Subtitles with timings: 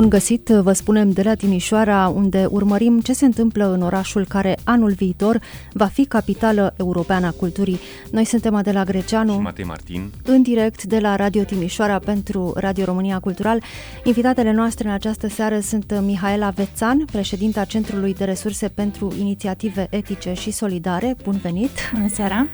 [0.00, 4.56] Bun găsit, vă spunem de la Timișoara, unde urmărim ce se întâmplă în orașul care
[4.64, 5.40] anul viitor
[5.72, 7.78] va fi capitală europeană a culturii.
[8.10, 12.84] Noi suntem Adela Greceanu, și Matei Martin, în direct de la Radio Timișoara pentru Radio
[12.84, 13.62] România Cultural.
[14.04, 20.32] Invitatele noastre în această seară sunt Mihaela Vețan, președinta Centrului de Resurse pentru Inițiative Etice
[20.32, 21.16] și Solidare.
[21.22, 21.70] Bun venit!
[21.92, 22.46] Bună seara!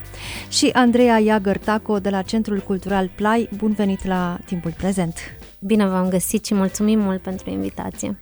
[0.49, 3.49] Și Andreea Iagăr Taco de la Centrul Cultural Play.
[3.57, 5.15] Bun venit la timpul prezent!
[5.59, 8.17] Bine v-am găsit și mulțumim mult pentru invitație.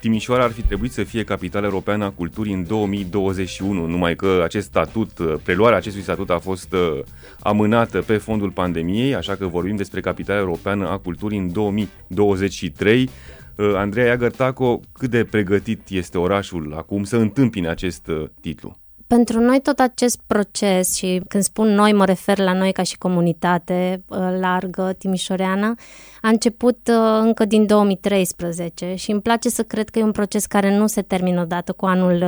[0.00, 4.66] Timișoara ar fi trebuit să fie capitală europeană a culturii în 2021, numai că acest
[4.66, 5.10] statut,
[5.42, 7.00] preluarea acestui statut a fost uh,
[7.40, 13.08] amânată pe fondul pandemiei, așa că vorbim despre capitala europeană a culturii în 2023.
[13.56, 18.79] Uh, Andreea Iagărtaco, cât de pregătit este orașul acum să întâmpine acest uh, titlu?
[19.16, 22.98] Pentru noi tot acest proces și când spun noi mă refer la noi ca și
[22.98, 25.74] comunitate uh, largă timișoreană,
[26.22, 30.46] a început uh, încă din 2013 și îmi place să cred că e un proces
[30.46, 32.22] care nu se termină odată cu anul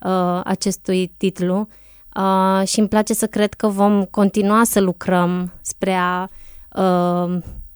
[0.00, 1.68] uh, acestui titlu
[2.64, 6.28] și îmi place să cred că vom continua să lucrăm spre a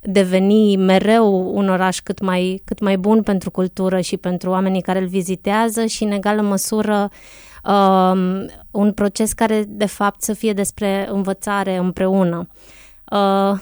[0.01, 4.99] deveni mereu un oraș cât mai, cât mai bun pentru cultură și pentru oamenii care
[4.99, 7.11] îl vizitează și în egală măsură
[7.65, 12.49] um, un proces care de fapt să fie despre învățare împreună.
[13.11, 13.59] Uh,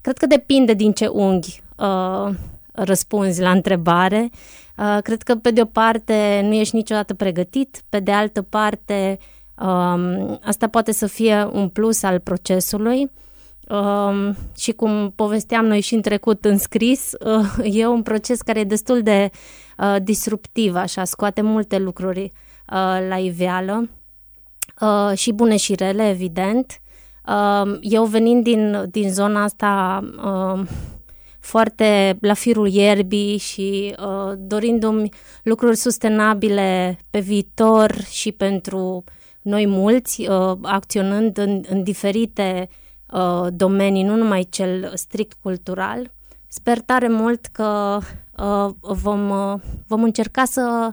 [0.00, 2.34] cred că depinde din ce unghi uh,
[2.72, 4.30] răspunzi la întrebare.
[4.76, 9.18] Uh, cred că pe de o parte nu ești niciodată pregătit, pe de altă parte
[9.60, 13.10] um, asta poate să fie un plus al procesului.
[13.70, 18.60] Um, și cum povesteam noi și în trecut în scris, uh, e un proces care
[18.60, 19.30] e destul de
[19.78, 22.32] uh, disruptiv, așa, scoate multe lucruri
[22.72, 23.88] Uh, la iveală
[24.80, 26.80] uh, și bune și rele, evident.
[27.28, 30.02] Uh, eu venind din, din zona asta
[31.40, 35.08] foarte la firul ierbii și uh, dorindu-mi
[35.42, 39.04] lucruri sustenabile pe viitor și pentru
[39.42, 42.87] noi mulți, uh, acționând în, în diferite uh,
[43.50, 46.10] domenii, nu numai cel strict cultural.
[46.46, 47.98] Sper tare mult că
[48.38, 50.92] uh, vom, uh, vom încerca să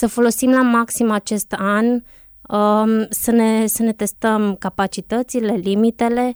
[0.00, 6.32] să folosim la maxim acest an, um, să, ne, să ne testăm capacitățile, limitele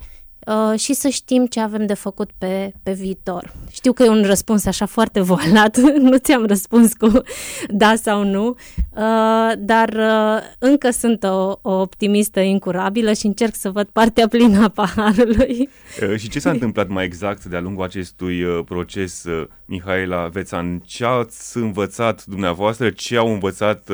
[0.46, 3.52] uh, și să știm ce avem de făcut pe, pe viitor.
[3.70, 5.76] Știu că e un răspuns așa foarte voalat,
[6.10, 7.22] nu ți-am răspuns cu
[7.68, 13.70] da sau nu, uh, dar uh, încă sunt o, o optimistă incurabilă și încerc să
[13.70, 15.68] văd partea plină a paharului.
[16.16, 19.24] Și ce s-a întâmplat mai exact de-a lungul acestui proces,
[19.64, 20.78] Mihaela Vețan?
[20.78, 23.90] Ce ați învățat dumneavoastră, ce au învățat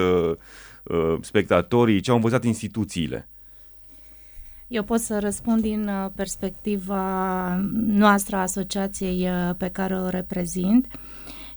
[1.20, 3.28] spectatorii, ce au învățat instituțiile?
[4.70, 7.54] Eu pot să răspund din uh, perspectiva
[7.86, 10.86] noastră a asociației uh, pe care o reprezint.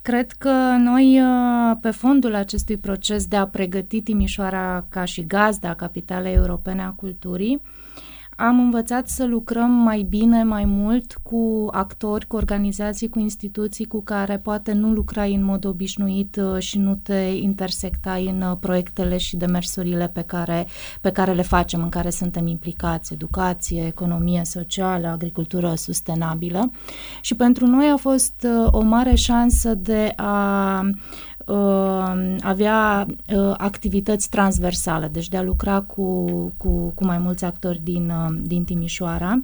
[0.01, 5.73] Cred că noi, uh, pe fondul acestui proces de a pregăti Timișoara ca și gazda
[5.73, 7.61] Capitalei Europene a Culturii,
[8.37, 14.03] am învățat să lucrăm mai bine, mai mult cu actori, cu organizații, cu instituții cu
[14.03, 19.17] care poate nu lucrai în mod obișnuit uh, și nu te intersectai în uh, proiectele
[19.17, 20.67] și demersurile pe care,
[21.01, 26.71] pe care le facem, în care suntem implicați, educație, economie socială, agricultură sustenabilă.
[27.21, 30.89] Și pentru noi a fost uh, o mare șansă de a uh,
[32.41, 33.05] avea
[33.35, 36.25] uh, activități transversale, deci de a lucra cu,
[36.57, 39.41] cu, cu mai mulți actori din, uh, din Timișoara.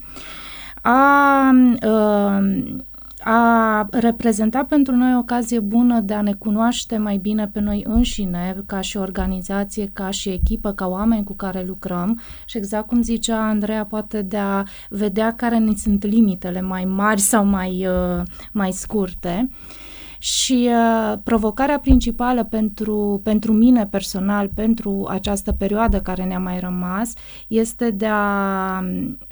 [0.82, 1.52] A,
[1.86, 2.76] uh,
[3.24, 7.84] a reprezentat pentru noi o ocazie bună de a ne cunoaște mai bine pe noi
[7.88, 13.02] înșine, ca și organizație, ca și echipă, ca oameni cu care lucrăm și exact cum
[13.02, 18.24] zicea Andreea, poate de a vedea care ne sunt limitele mai mari sau mai, uh,
[18.52, 19.50] mai scurte.
[19.50, 19.88] Uh,
[20.20, 27.14] și uh, provocarea principală pentru, pentru mine personal, pentru această perioadă care ne-a mai rămas,
[27.48, 28.84] este de a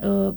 [0.03, 0.33] uh,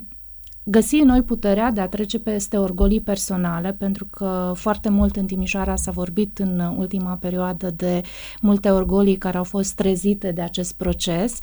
[0.63, 5.77] găsi noi puterea de a trece peste orgolii personale, pentru că foarte mult în Timișoara
[5.77, 8.03] s-a vorbit în ultima perioadă de
[8.41, 11.39] multe orgolii care au fost trezite de acest proces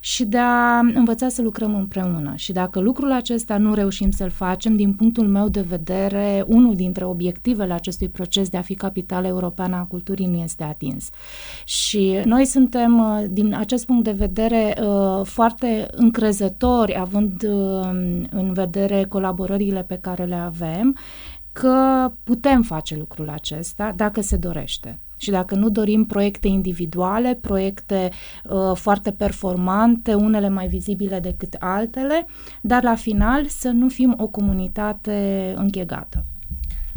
[0.00, 2.32] și de a învăța să lucrăm împreună.
[2.36, 7.04] Și dacă lucrul acesta nu reușim să-l facem, din punctul meu de vedere, unul dintre
[7.04, 11.08] obiectivele acestui proces de a fi capitală europeană a culturii nu este atins.
[11.64, 17.88] Și noi suntem, uh, din acest punct de vedere, uh, foarte încrezători, având uh,
[18.30, 20.96] în vedere colaborările pe care le avem
[21.52, 24.98] că putem face lucrul acesta dacă se dorește.
[25.20, 28.10] Și dacă nu dorim proiecte individuale, proiecte
[28.44, 32.26] uh, foarte performante, unele mai vizibile decât altele,
[32.60, 36.24] dar la final să nu fim o comunitate închegată.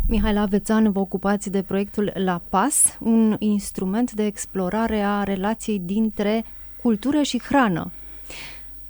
[0.07, 6.45] Mihai Lavețan, vă ocupați de proiectul La Pas, un instrument de explorare a relației dintre
[6.81, 7.91] cultură și hrană.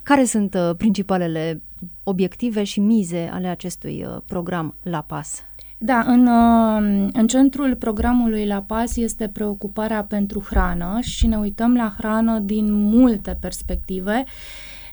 [0.02, 1.62] Care sunt uh, principalele
[2.02, 5.44] obiective și mize ale acestui uh, program La Pas?
[5.78, 11.74] Da, în, uh, în centrul programului La Pas este preocuparea pentru hrană și ne uităm
[11.74, 14.24] la hrană din multe perspective.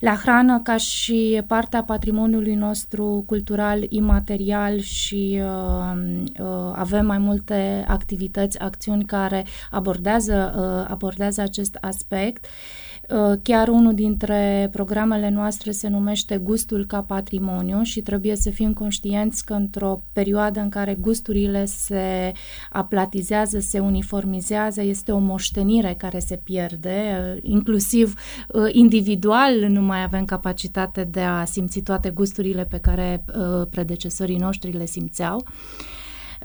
[0.02, 6.02] La hrană ca și partea patrimoniului nostru cultural imaterial și uh,
[6.40, 12.46] uh, avem mai multe activități, acțiuni care abordează, uh, abordează acest aspect.
[12.46, 18.50] Uh, Uh, chiar unul dintre programele noastre se numește Gustul ca patrimoniu și trebuie să
[18.50, 22.32] fim conștienți că într-o perioadă în care gusturile se
[22.70, 28.14] aplatizează, se uniformizează, este o moștenire care se pierde, uh, inclusiv
[28.48, 33.26] uh, individual nu mai avem capacitate de a simți toate gusturile pe care
[33.70, 35.48] predecesorii noștri le simțeau.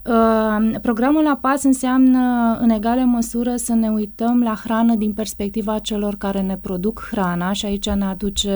[0.09, 5.79] Ehm, programul La Paz înseamnă în egală măsură să ne uităm la hrană din perspectiva
[5.79, 8.51] celor care ne produc hrana și aici ne aduce,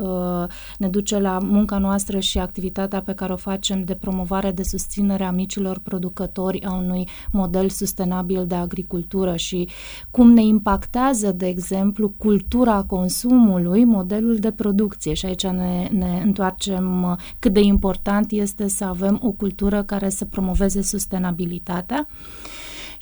[0.00, 0.48] uh,
[0.78, 5.24] ne duce la munca noastră și activitatea pe care o facem de promovare, de susținere
[5.24, 9.68] a micilor producători a unui model sustenabil de agricultură și
[10.10, 15.14] cum ne impactează, de exemplu, cultura consumului, modelul de producție.
[15.14, 20.24] Și aici ne, ne întoarcem cât de important este să avem o cultură care să
[20.24, 22.04] promoveze promoveze sustenabilitatea.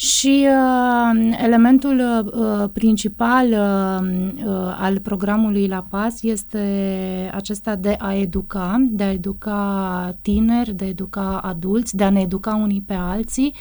[0.00, 3.98] Și uh, elementul uh, principal uh,
[4.46, 6.58] uh, al programului La Paz este
[7.34, 12.20] acesta de a educa, de a educa tineri, de a educa adulți, de a ne
[12.20, 13.54] educa unii pe alții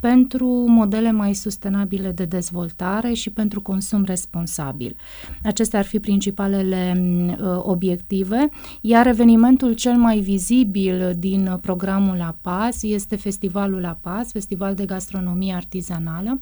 [0.00, 4.96] pentru modele mai sustenabile de dezvoltare și pentru consum responsabil.
[5.44, 8.48] Acestea ar fi principalele uh, obiective,
[8.80, 14.84] iar evenimentul cel mai vizibil din programul La Paz este Festivalul La Paz, Festival de
[14.84, 15.54] Gastronomie
[15.92, 16.38] Artizanală,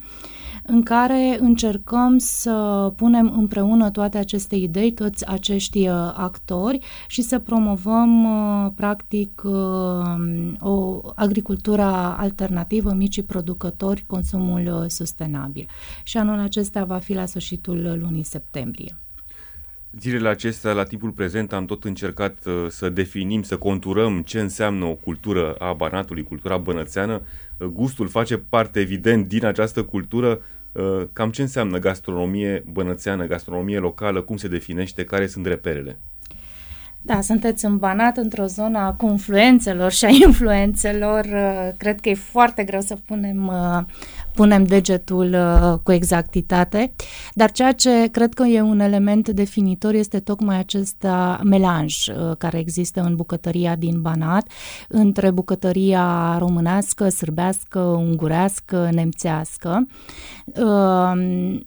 [0.63, 7.39] în care încercăm să punem împreună toate aceste idei, toți acești uh, actori și să
[7.39, 9.41] promovăm uh, practic
[10.59, 11.83] o agricultură
[12.17, 15.67] alternativă, micii producători producători consumul uh, sustenabil.
[16.03, 18.97] Și anul acesta va fi la sfârșitul lunii septembrie.
[19.99, 24.85] Zilele acestea, la timpul prezent, am tot încercat uh, să definim, să conturăm ce înseamnă
[24.85, 27.21] o cultură a Banatului, cultura bănățeană.
[27.57, 30.41] Uh, gustul face parte, evident, din această cultură.
[31.13, 35.99] Cam ce înseamnă gastronomie bănățeană, gastronomie locală, cum se definește, care sunt reperele?
[37.01, 41.25] Da, sunteți în Banat într-o zonă a confluențelor și a influențelor.
[41.77, 43.51] Cred că e foarte greu să punem
[44.35, 46.93] punem degetul uh, cu exactitate,
[47.33, 52.35] dar ceea ce cred că e un element definitor este tocmai acest uh, melanj uh,
[52.37, 54.47] care există în bucătăria din Banat
[54.87, 59.87] între bucătăria românească, sârbească, ungurească, nemțească.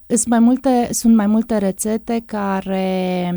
[0.07, 3.31] Sunt mai multe, sunt mai multe rețete care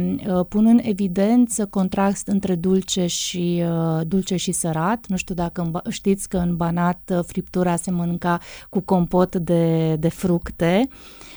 [0.50, 3.64] pun în evidență contrast între dulce și,
[4.04, 5.06] dulce și sărat.
[5.07, 10.09] Nu știu dacă știți că în Banat friptura se mănânca cu compot pot de, de
[10.09, 10.87] fructe,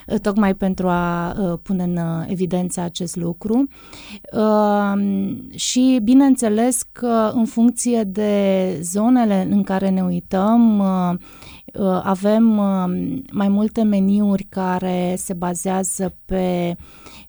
[0.06, 3.68] uh, tocmai pentru a uh, pune în uh, evidență acest lucru.
[5.54, 10.80] Și bineînțeles că în funcție de zonele în care ne uităm,
[12.02, 12.44] avem
[13.32, 17.23] mai multe meniuri care se bazează pe Uh,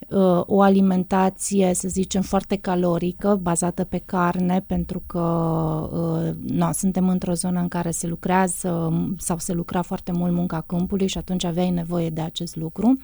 [0.46, 5.20] o alimentație, să zicem, foarte calorică, bazată pe carne, pentru că
[5.92, 10.64] uh, no, suntem într-o zonă în care se lucrează sau se lucra foarte mult munca
[10.66, 12.98] câmpului și atunci aveai nevoie de acest lucru.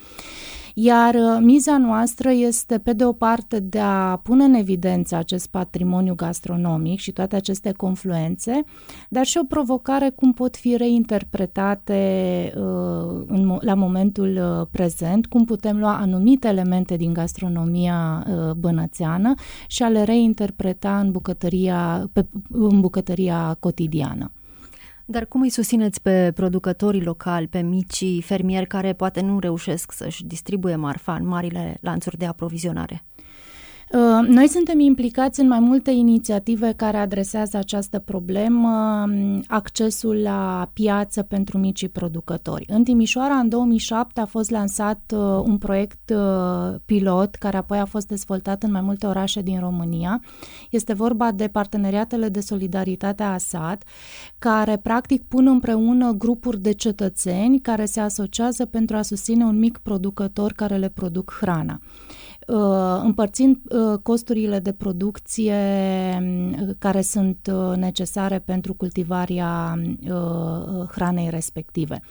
[0.73, 5.47] Iar uh, miza noastră este, pe de o parte, de a pune în evidență acest
[5.47, 8.63] patrimoniu gastronomic și toate aceste confluențe,
[9.09, 15.45] dar și o provocare cum pot fi reinterpretate uh, în, la momentul uh, prezent, cum
[15.45, 19.33] putem lua anumite elemente din gastronomia uh, bănățeană
[19.67, 24.31] și a le reinterpreta în bucătăria, pe, în bucătăria cotidiană.
[25.05, 30.25] Dar cum îi susțineți pe producătorii locali, pe micii fermieri care poate nu reușesc să-și
[30.25, 33.03] distribuie marfa în marile lanțuri de aprovizionare?
[33.93, 40.69] Uh, noi suntem implicați în mai multe inițiative care adresează această problemă, um, accesul la
[40.73, 42.65] piață pentru micii producători.
[42.67, 47.85] În Timișoara, în 2007, a fost lansat uh, un proiect uh, pilot care apoi a
[47.85, 50.21] fost dezvoltat în mai multe orașe din România.
[50.69, 53.83] Este vorba de parteneriatele de solidaritate a ASAT,
[54.39, 59.77] care practic pun împreună grupuri de cetățeni care se asociază pentru a susține un mic
[59.77, 61.79] producător care le produc hrana.
[62.51, 65.55] Uh, împărțind uh, costurile de producție
[66.21, 69.79] mm, care sunt uh, necesare pentru cultivarea
[70.91, 72.01] hranei respective.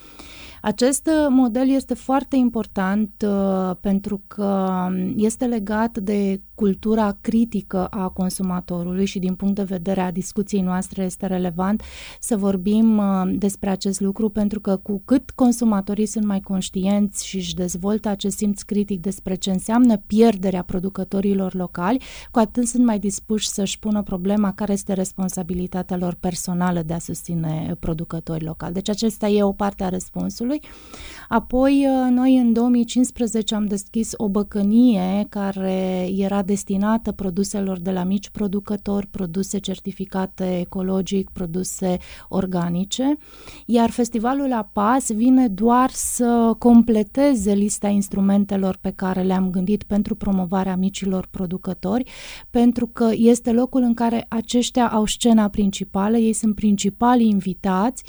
[0.63, 4.69] Acest uh, model este foarte important uh, pentru că
[5.17, 11.03] este legat de cultura critică a consumatorului și din punct de vedere a discuției noastre
[11.03, 11.83] este relevant
[12.21, 17.37] să vorbim uh, despre acest lucru pentru că cu cât consumatorii sunt mai conștienți și
[17.37, 22.99] își dezvoltă acest simț critic despre ce înseamnă pierderea producătorilor locali, cu atât sunt mai
[22.99, 28.75] dispuși să-și pună problema care este responsabilitatea lor personală de a susține producătorii locali.
[28.75, 30.63] Deci acesta e o parte a răspunsului Consiliului.
[31.33, 38.05] Apoi, uh, noi în 2015 am deschis o băcănie care era destinată produselor de la
[38.05, 43.17] mici producători, produse certificate ecologic, produse organice,
[43.67, 50.77] iar festivalul APAS vine doar să completeze lista instrumentelor pe care le-am gândit pentru promovarea
[50.77, 52.11] micilor producători,
[52.51, 58.05] pentru că este locul în care aceștia au scena principală, ei sunt principali invitați,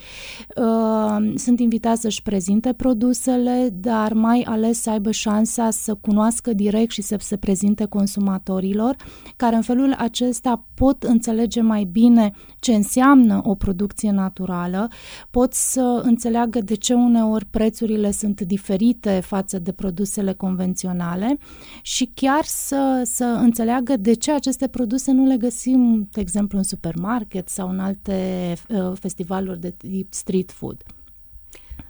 [0.56, 6.92] uh, sunt invitați să-și prezinte produsele, dar mai ales să aibă șansa să cunoască direct
[6.92, 8.96] și să se prezinte consumatorilor,
[9.36, 14.88] care în felul acesta pot înțelege mai bine ce înseamnă o producție naturală,
[15.30, 21.38] pot să înțeleagă de ce uneori prețurile sunt diferite față de produsele convenționale
[21.82, 26.64] și chiar să, să înțeleagă de ce aceste produse nu le găsim, de exemplu, în
[26.64, 30.84] supermarket sau în alte uh, festivaluri de tip street food.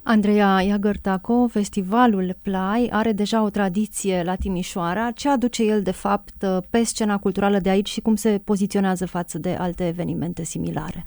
[0.04, 5.10] Andreea Iagărtaco, festivalul Plai are deja o tradiție la Timișoara.
[5.10, 6.34] Ce aduce el, de fapt,
[6.70, 11.06] pe scena culturală de aici și cum se poziționează față de alte evenimente similare?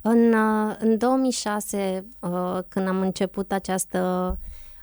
[0.00, 4.38] În, uh, în 2006, uh, când am început această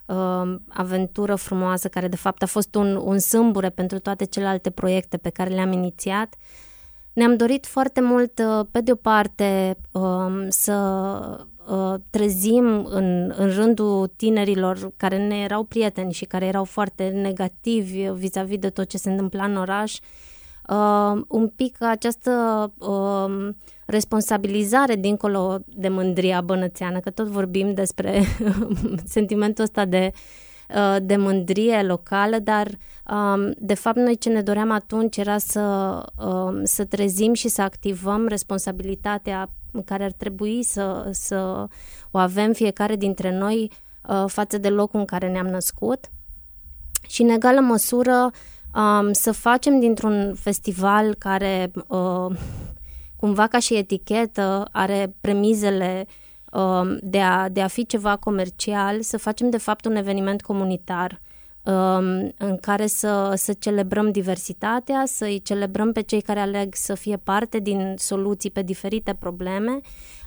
[0.06, 5.18] uh, aventură frumoasă, care de fapt a fost un, un sâmbure pentru toate celelalte proiecte
[5.18, 6.36] pe care le-am inițiat,
[7.14, 8.42] ne-am dorit foarte mult,
[8.72, 10.74] pe de o parte, um, să
[11.32, 11.46] Uh,
[12.10, 18.58] trezim în, în rândul tinerilor care ne erau prieteni și care erau foarte negativi vis-a-vis
[18.58, 19.98] de tot ce se întâmpla în oraș,
[20.70, 22.32] uh, un pic această
[22.78, 23.50] uh,
[23.86, 28.24] responsabilizare dincolo de mândria bănățeană, că tot vorbim despre
[29.06, 30.12] sentimentul ăsta de
[30.76, 35.62] uh, de mândrie locală, dar um, de fapt noi ce ne doream atunci era să,
[36.26, 39.50] um, să trezim și să activăm responsabilitatea
[39.86, 41.68] care ar trebui să, să
[42.12, 43.72] o avem fiecare dintre noi
[44.08, 46.10] uh, față de locul în care ne-am născut.
[47.08, 48.32] Și în egală măsură
[48.76, 52.38] um, să facem dintr-un festival care uh,
[53.16, 56.08] cumva ca și etichetă are premizele
[56.52, 61.12] uh, de, a, de a fi ceva comercial, să facem de fapt un eveniment comunitar.
[61.12, 61.30] Um,
[62.38, 67.60] în care să, să celebrăm diversitatea, să-i celebrăm pe cei care aleg să fie parte
[67.60, 69.80] din soluții pe diferite probleme.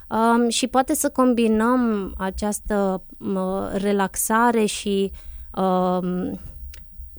[0.09, 5.12] Um, și poate să combinăm această uh, relaxare și
[5.57, 6.41] um,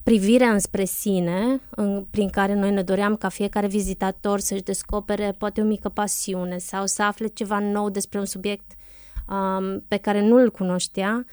[0.04, 5.62] privire înspre sine, în, prin care noi ne doream ca fiecare vizitator să-și descopere poate
[5.62, 8.72] o mică pasiune sau să afle ceva nou despre un subiect
[9.28, 11.26] um, pe care nu îl cunoștea,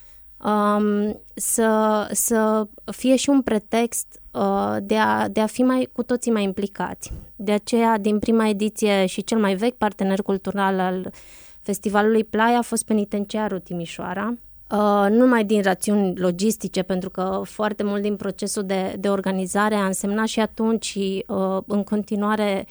[0.44, 6.02] um, să, să fie și un pretext uh, de, a, de a fi mai, cu
[6.02, 7.12] toții mai implicați.
[7.36, 11.12] De aceea, din prima ediție și cel mai vechi partener cultural al
[11.60, 14.34] Festivalului Playa a fost penitenciarul Timișoara,
[14.72, 19.74] Uh, nu numai din rațiuni logistice, pentru că foarte mult din procesul de, de organizare
[19.74, 22.66] a însemnat și atunci și uh, în continuare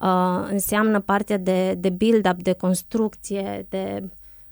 [0.00, 4.02] uh, înseamnă partea de, de build-up, de construcție, de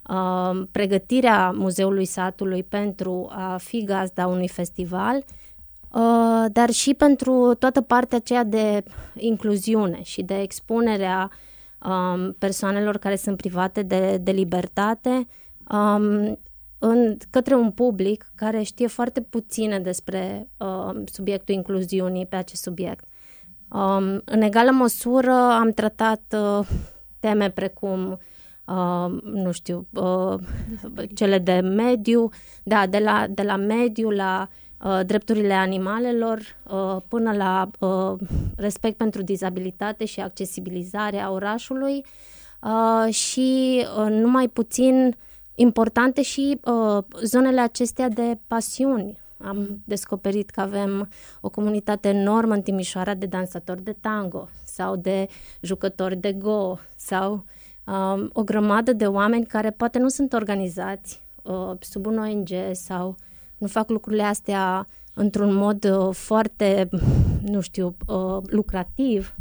[0.08, 7.80] uh, pregătirea Muzeului Satului pentru a fi gazda unui festival, uh, dar și pentru toată
[7.80, 8.82] partea aceea de
[9.14, 11.30] incluziune și de expunerea
[11.84, 15.26] um, persoanelor care sunt private de, de libertate
[15.70, 16.38] um,
[16.78, 23.04] în, către un public care știe foarte puține despre uh, subiectul incluziunii pe acest subiect.
[23.68, 26.66] Um, în egală măsură am tratat uh,
[27.20, 28.18] teme precum
[28.64, 30.34] uh, nu știu, uh,
[31.14, 32.28] cele de mediu,
[32.62, 34.48] da, de la, de la mediu la
[34.84, 36.38] uh, drepturile animalelor
[36.70, 38.18] uh, până la uh,
[38.56, 42.04] respect pentru dizabilitate și accesibilizarea orașului
[42.62, 45.16] uh, și uh, numai puțin
[45.54, 49.22] importante și uh, zonele acestea de pasiuni.
[49.38, 51.08] Am descoperit că avem
[51.40, 55.26] o comunitate enormă în Timișoara de dansatori de tango sau de
[55.60, 57.42] jucători de go sau uh,
[58.32, 63.16] o grămadă de oameni care poate nu sunt organizați uh, sub un ONG sau
[63.58, 66.88] nu fac lucrurile astea într-un mod uh, foarte,
[67.42, 69.34] nu știu, uh, lucrativ,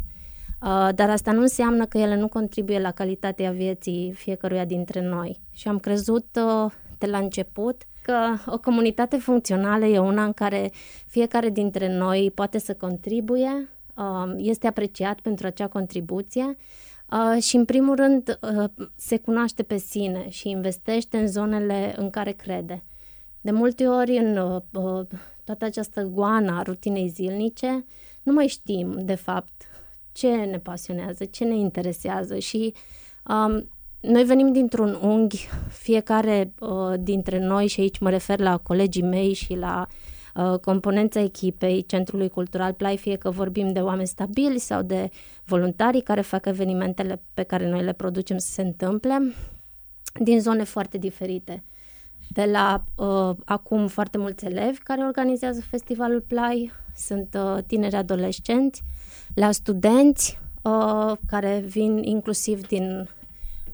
[0.62, 5.40] uh, dar asta nu înseamnă că ele nu contribuie la calitatea vieții fiecăruia dintre noi.
[5.50, 10.70] Și am crezut uh, de la început că o comunitate funcțională e una în care
[11.06, 16.56] fiecare dintre noi poate să contribuie, uh, este apreciat pentru acea contribuție
[17.10, 22.10] Uh, și, în primul rând, uh, se cunoaște pe sine și investește în zonele în
[22.10, 22.84] care crede.
[23.40, 25.06] De multe ori, în uh, uh,
[25.44, 27.84] toată această goană a rutinei zilnice,
[28.22, 29.62] nu mai știm, de fapt,
[30.12, 32.74] ce ne pasionează, ce ne interesează și
[33.28, 33.68] um,
[34.00, 39.32] noi venim dintr-un unghi, fiecare uh, dintre noi, și aici mă refer la colegii mei
[39.32, 39.94] și la uh,
[40.60, 45.10] componența echipei Centrului Cultural Play, fie că vorbim de oameni stabili sau de
[45.44, 49.34] voluntarii care fac evenimentele pe care noi le producem să se întâmple,
[50.22, 51.64] din zone foarte diferite.
[52.28, 58.82] De la uh, acum foarte mulți elevi care organizează festivalul Play, sunt uh, tineri adolescenți,
[59.34, 63.08] la studenți uh, care vin inclusiv din,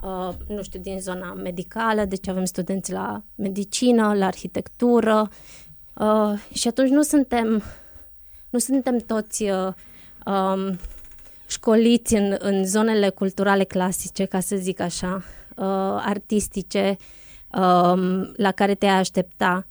[0.02, 5.28] uh, nu știu, din zona medicală, deci avem studenți la medicină, la arhitectură
[6.00, 7.62] uh, și atunci nu suntem,
[8.50, 9.72] nu suntem toți uh,
[10.26, 10.78] um,
[11.46, 15.22] școliți în, în zonele culturale clasice, ca să zic așa,
[15.56, 15.64] uh,
[16.04, 17.08] artistice, uh,
[17.54, 19.66] um, la care te-ai aștepta.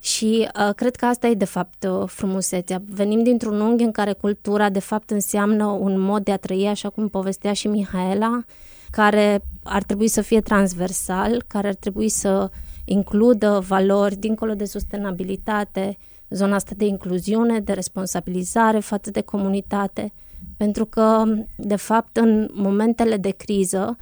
[0.00, 2.82] Și uh, cred că asta e de fapt uh, frumusețea.
[2.88, 6.90] Venim dintr-un unghi în care cultura de fapt înseamnă un mod de a trăi, așa
[6.90, 8.42] cum povestea și Mihaela,
[8.90, 12.50] care ar trebui să fie transversal, care ar trebui să
[12.84, 15.96] includă valori dincolo de sustenabilitate,
[16.28, 20.12] zona asta de incluziune, de responsabilizare față de comunitate,
[20.56, 21.24] pentru că,
[21.56, 23.96] de fapt, în momentele de criză,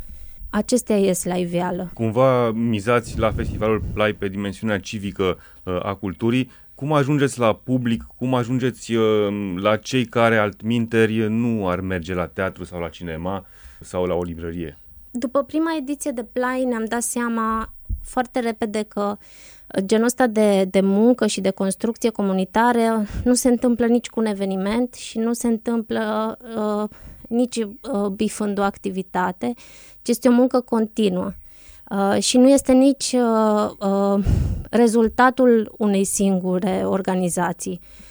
[0.50, 1.90] acestea ies la iveală.
[1.94, 6.50] Cumva mizați la festivalul Play pe dimensiunea civică uh, a culturii.
[6.74, 12.26] Cum ajungeți la public, cum ajungeți uh, la cei care altminteri nu ar merge la
[12.26, 13.46] teatru sau la cinema
[13.80, 14.78] sau la o librărie?
[15.10, 17.72] După prima ediție de Play ne-am dat seama
[18.08, 19.16] foarte repede că
[19.84, 24.26] genul ăsta de, de muncă și de construcție comunitară nu se întâmplă nici cu un
[24.26, 26.88] eveniment și nu se întâmplă uh,
[27.28, 29.52] nici uh, bifând o activitate,
[30.02, 31.32] ci este o muncă continuă.
[31.90, 34.24] Uh, și nu este nici uh, uh,
[34.70, 37.80] rezultatul unei singure organizații.
[37.82, 38.07] Uh,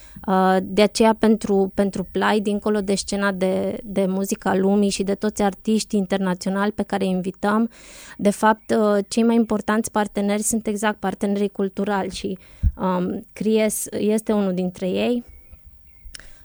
[0.63, 5.41] de aceea, pentru, pentru Play, dincolo de scena de, de muzica lumii și de toți
[5.41, 7.69] artiștii internaționali pe care îi invităm,
[8.17, 12.37] de fapt, uh, cei mai importanți parteneri sunt exact partenerii culturali și
[12.79, 15.23] um, Cries este unul dintre ei.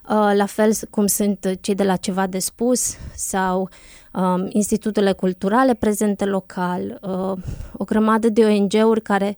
[0.09, 3.69] Uh, la fel cum sunt cei de la Ceva de Spus sau
[4.13, 7.43] um, institutele culturale prezente local, uh,
[7.77, 9.37] o grămadă de ONG-uri care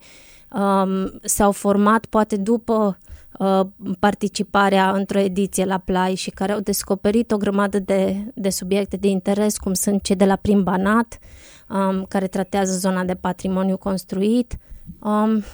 [0.52, 3.12] um, s-au format poate după uh,
[3.98, 9.08] participarea într-o ediție la Play și care au descoperit o grămadă de, de subiecte de
[9.08, 11.18] interes, cum sunt cei de la Prim Banat,
[11.68, 14.56] um, care tratează zona de patrimoniu construit.
[14.98, 15.44] Um,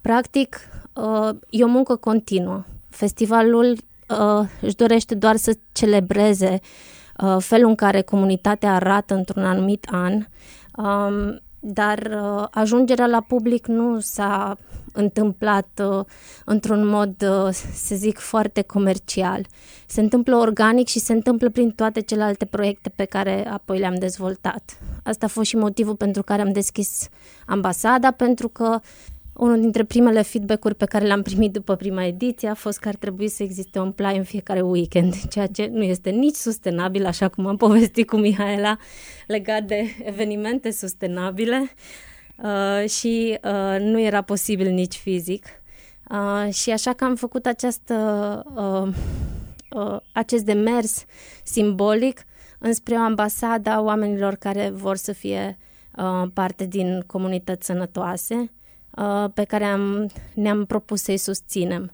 [0.00, 0.60] practic,
[0.94, 3.76] uh, e o muncă continuă Festivalul
[4.08, 6.60] uh, își dorește doar să celebreze
[7.18, 10.12] uh, felul în care comunitatea arată într-un anumit an,
[10.76, 14.56] um, dar uh, ajungerea la public nu s-a
[14.92, 16.04] întâmplat uh,
[16.44, 19.46] într-un mod, uh, să zic, foarte comercial.
[19.86, 24.78] Se întâmplă organic și se întâmplă prin toate celelalte proiecte pe care apoi le-am dezvoltat.
[25.02, 27.08] Asta a fost și motivul pentru care am deschis
[27.46, 28.80] ambasada, pentru că
[29.34, 32.94] unul dintre primele feedback-uri pe care le-am primit după prima ediție a fost că ar
[32.94, 37.28] trebui să existe un play în fiecare weekend, ceea ce nu este nici sustenabil, așa
[37.28, 38.78] cum am povestit cu Mihaela,
[39.26, 41.70] legat de evenimente sustenabile
[42.36, 45.46] uh, și uh, nu era posibil nici fizic.
[46.10, 47.94] Uh, și așa că am făcut această,
[48.54, 48.94] uh,
[49.70, 51.04] uh, acest demers
[51.42, 52.24] simbolic
[52.58, 55.58] înspre o ambasada oamenilor care vor să fie
[55.96, 58.48] uh, parte din comunități sănătoase, Uh,
[59.34, 61.92] pe care am, ne-am propus să-i susținem.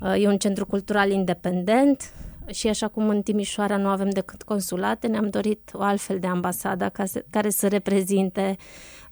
[0.00, 2.12] Uh, e un centru cultural independent
[2.52, 6.92] și așa cum în Timișoara nu avem decât consulate, ne-am dorit o altfel de ambasadă
[7.30, 8.56] care să reprezinte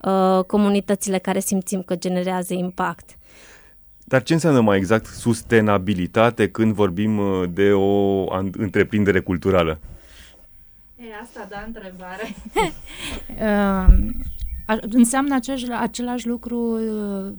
[0.00, 3.16] uh, comunitățile care simțim că generează impact.
[4.04, 9.78] Dar ce înseamnă mai exact sustenabilitate când vorbim uh, de o întreprindere culturală?
[10.96, 12.34] E asta da întrebare.
[13.40, 13.94] uh,
[14.90, 17.32] înseamnă același, același lucru uh,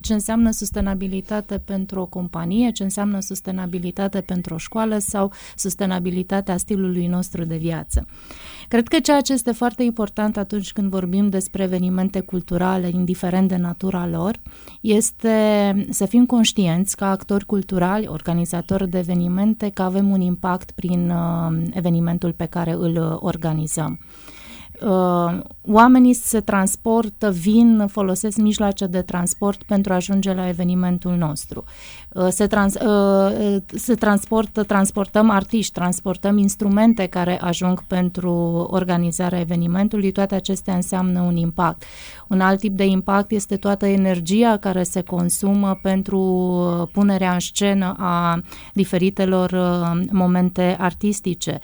[0.00, 7.06] ce înseamnă sustenabilitate pentru o companie, ce înseamnă sustenabilitate pentru o școală sau sustenabilitatea stilului
[7.06, 8.06] nostru de viață.
[8.68, 13.56] Cred că ceea ce este foarte important atunci când vorbim despre evenimente culturale, indiferent de
[13.56, 14.40] natura lor,
[14.80, 21.10] este să fim conștienți ca actori culturali, organizatori de evenimente, că avem un impact prin
[21.10, 23.98] uh, evenimentul pe care îl organizăm.
[24.84, 31.64] Uh, oamenii se transportă, vin, folosesc mijloace de transport pentru a ajunge la evenimentul nostru.
[32.08, 38.32] Uh, se, trans, uh, se transportă, transportăm artiști, transportăm instrumente care ajung pentru
[38.70, 41.82] organizarea evenimentului, toate acestea înseamnă un impact.
[42.28, 46.20] Un alt tip de impact este toată energia care se consumă pentru
[46.92, 48.40] punerea în scenă a
[48.72, 49.52] diferitelor
[50.10, 51.58] momente artistice.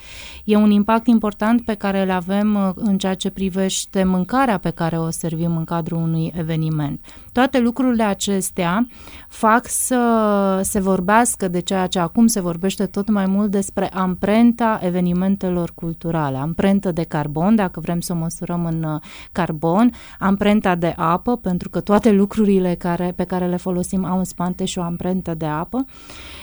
[0.45, 4.99] E un impact important pe care îl avem în ceea ce privește mâncarea pe care
[4.99, 7.01] o servim în cadrul unui eveniment.
[7.33, 8.87] Toate lucrurile acestea
[9.29, 14.81] fac să se vorbească de ceea ce acum se vorbește tot mai mult despre amprenta
[14.83, 19.01] evenimentelor culturale, amprentă de carbon, dacă vrem să o măsurăm în uh,
[19.33, 24.25] carbon, amprenta de apă, pentru că toate lucrurile care, pe care le folosim au în
[24.25, 25.85] spate și o amprentă de apă.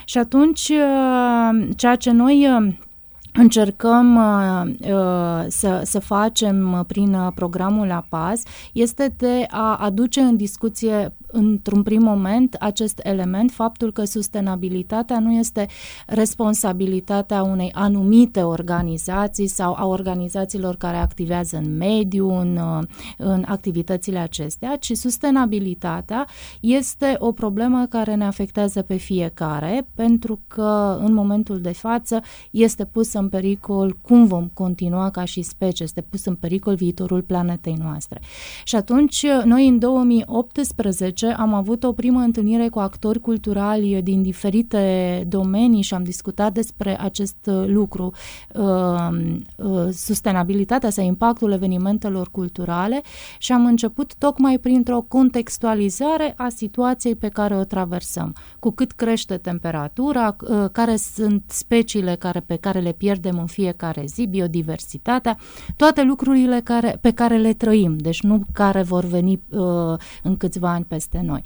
[0.05, 2.73] Și atunci, uh, ceea ce noi uh,
[3.35, 8.43] încercăm uh, uh, să, să facem prin uh, programul APAS
[8.73, 15.31] este de a aduce în discuție într-un prim moment acest element, faptul că sustenabilitatea nu
[15.31, 15.67] este
[16.07, 22.59] responsabilitatea unei anumite organizații sau a organizațiilor care activează în mediu, în,
[23.17, 26.27] în activitățile acestea, ci sustenabilitatea
[26.59, 32.21] este o problemă care ne afectează pe fiecare, pentru că în momentul de față
[32.51, 37.21] este pus în pericol cum vom continua ca și specie, este pus în pericol viitorul
[37.21, 38.21] planetei noastre.
[38.63, 44.21] Și atunci, noi în 2018 2010 am avut o primă întâlnire cu actori culturali din
[44.21, 48.11] diferite domenii și am discutat despre acest uh, lucru,
[48.53, 48.63] uh,
[49.55, 53.01] uh, sustenabilitatea sau impactul evenimentelor culturale
[53.37, 58.35] și am început tocmai printr-o contextualizare a situației pe care o traversăm.
[58.59, 60.35] Cu cât crește temperatura,
[60.71, 65.37] care sunt speciile care, pe care le pierdem în fiecare zi, biodiversitatea,
[65.75, 69.59] toate lucrurile care, pe care le trăim, deci nu care vor veni uh,
[70.23, 71.43] în câțiva ani peste peste noi.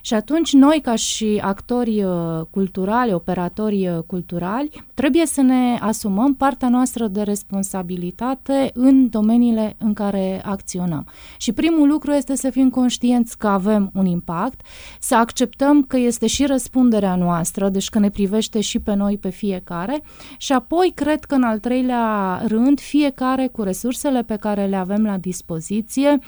[0.00, 6.34] Și atunci noi, ca și actori uh, culturali, operatori uh, culturali, trebuie să ne asumăm
[6.34, 11.06] partea noastră de responsabilitate în domeniile în care acționăm.
[11.36, 14.60] Și primul lucru este să fim conștienți că avem un impact,
[15.00, 19.28] să acceptăm că este și răspunderea noastră, deci că ne privește și pe noi, pe
[19.28, 20.02] fiecare,
[20.36, 25.04] și apoi cred că în al treilea rând, fiecare cu resursele pe care le avem
[25.04, 26.18] la dispoziție,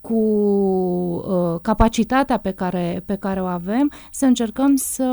[0.00, 5.08] cu uh, capacitatea pe care, pe care o avem, să încercăm să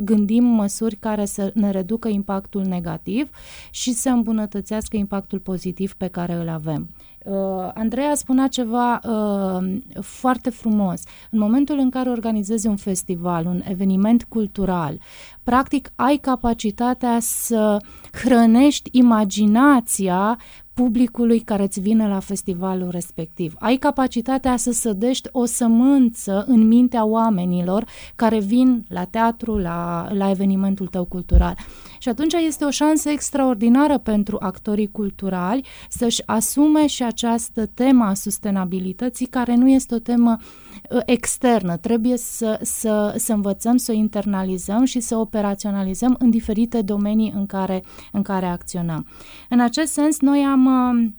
[0.00, 3.30] gândim măsuri care să ne reducă impactul negativ
[3.70, 6.88] și să îmbunătățească impactul pozitiv pe care îl avem.
[7.24, 11.02] Uh, Andreea spunea ceva uh, foarte frumos.
[11.30, 14.98] În momentul în care organizezi un festival, un eveniment cultural,
[15.42, 17.76] practic ai capacitatea să
[18.12, 20.38] hrănești imaginația
[20.74, 23.54] publicului care îți vine la festivalul respectiv.
[23.58, 27.84] Ai capacitatea să sădești o sămânță în mintea oamenilor
[28.16, 31.56] care vin la teatru, la, la evenimentul tău cultural.
[31.98, 38.14] Și atunci este o șansă extraordinară pentru actorii culturali să-și asume și această temă a
[38.14, 40.73] sustenabilității, care nu este o temă uh,
[41.06, 41.76] externă.
[41.76, 47.32] Trebuie să, să, să învățăm, să o internalizăm și să o operaționalizăm în diferite domenii
[47.36, 49.06] în care, în care acționăm.
[49.48, 51.10] În acest sens, noi am uh,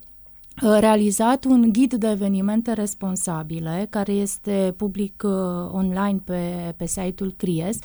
[0.62, 5.32] realizat un ghid de evenimente responsabile care este public uh,
[5.72, 7.80] online pe, pe site-ul CRIES.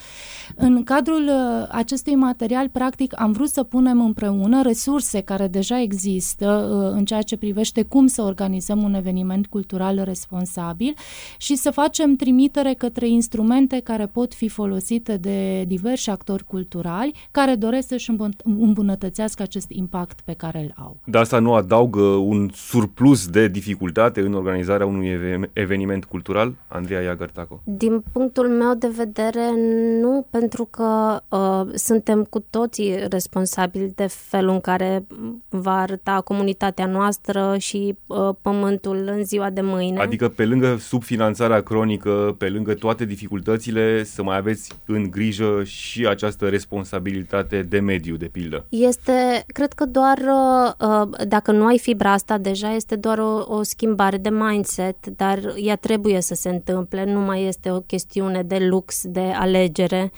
[0.54, 6.70] În cadrul uh, acestui material, practic, am vrut să punem împreună resurse care deja există
[6.70, 10.94] uh, în ceea ce privește cum să organizăm un eveniment cultural responsabil
[11.38, 17.54] și să facem trimitere către instrumente care pot fi folosite de diversi actori culturali care
[17.54, 18.10] doresc să-și
[18.44, 20.96] îmbunătățească acest impact pe care îl au.
[21.04, 25.18] Dar asta nu adaugă un surplus de dificultate în organizarea unui
[25.52, 26.54] eveniment cultural?
[26.68, 27.60] Andreea Iagărtaco.
[27.64, 29.50] Din punctul meu de vedere,
[30.00, 35.06] nu, pentru că uh, suntem cu toții responsabili de felul în care
[35.48, 40.00] va arăta comunitatea noastră și uh, pământul în ziua de mâine.
[40.00, 46.06] Adică pe lângă subfinanțarea cronică, pe lângă toate dificultățile, să mai aveți în grijă și
[46.06, 48.66] această responsabilitate de mediu, de pildă.
[48.68, 53.44] Este, cred că doar uh, uh dacă nu ai fibra asta deja, este doar o,
[53.46, 58.42] o schimbare de mindset, dar ea trebuie să se întâmple, nu mai este o chestiune
[58.42, 60.12] de lux, de alegere.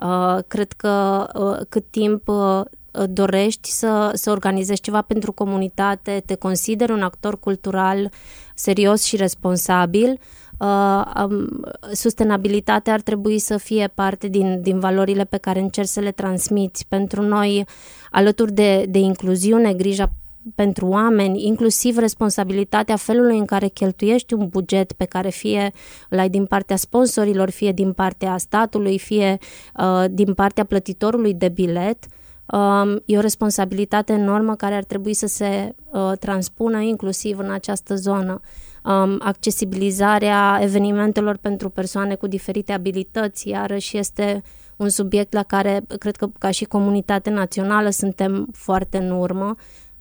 [0.00, 2.62] Uh, cred că uh, cât timp uh,
[3.10, 8.10] dorești să, să organizezi ceva pentru comunitate, te consideri un actor cultural
[8.54, 10.20] serios și responsabil,
[10.58, 16.00] uh, um, sustenabilitatea ar trebui să fie parte din, din valorile pe care încerci să
[16.00, 16.86] le transmiți.
[16.88, 17.66] Pentru noi,
[18.10, 20.12] alături de, de incluziune, grija
[20.54, 25.72] pentru oameni, inclusiv responsabilitatea felului în care cheltuiești un buget pe care fie
[26.08, 29.38] îl ai din partea sponsorilor, fie din partea statului, fie
[29.78, 32.06] uh, din partea plătitorului de bilet,
[32.52, 37.94] um, e o responsabilitate enormă care ar trebui să se uh, transpună inclusiv în această
[37.94, 38.40] zonă.
[38.84, 44.42] Um, accesibilizarea evenimentelor pentru persoane cu diferite abilități, iarăși este
[44.76, 49.54] un subiect la care cred că ca și comunitate națională suntem foarte în urmă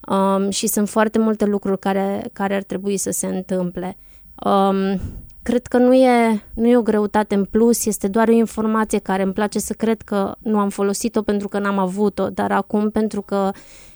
[0.08, 3.98] um, și sunt foarte multe lucruri care, care ar trebui să se întâmple.
[4.46, 5.00] Um,
[5.42, 9.24] cred că nu e, nu e o greutate în plus, este doar o informație care
[9.24, 13.22] îmi place să cred că nu am folosit-o pentru că n-am avut-o, dar acum pentru
[13.22, 13.52] că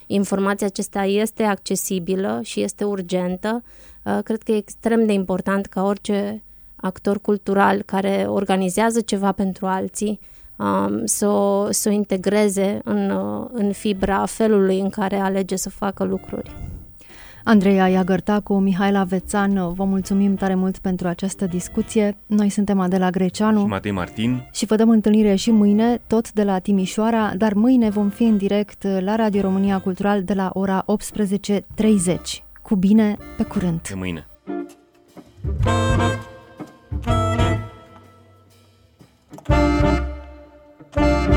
[0.08, 3.64] informația acesta este accesibilă și este urgentă,
[4.04, 6.44] uh, cred că e extrem de important ca orice
[6.76, 10.20] actor cultural care organizează ceva pentru alții
[10.58, 15.70] um, să, o, să o integreze în, uh, în fibra felului în care alege să
[15.70, 16.52] facă lucruri.
[17.44, 22.18] Andreea Iagărta cu Mihaela Vețan, vă mulțumim tare mult pentru această discuție.
[22.26, 26.44] Noi suntem Adela Greceanu și Matei Martin și vă dăm întâlnire și mâine, tot de
[26.44, 30.86] la Timișoara, dar mâine vom fi în direct la Radio România Cultural de la ora
[30.86, 32.16] 18.30.
[32.62, 33.82] Cu bine, pe curând!
[33.82, 34.28] De mâine!
[39.44, 40.07] Thank you.
[40.98, 41.37] Thank you.